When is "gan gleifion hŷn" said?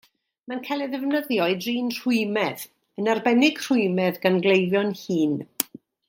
4.27-5.37